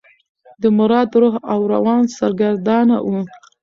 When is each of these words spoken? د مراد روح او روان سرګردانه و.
د 0.61 0.63
مراد 0.77 1.09
روح 1.21 1.35
او 1.51 1.59
روان 1.73 2.03
سرګردانه 2.17 2.95
و. 3.07 3.09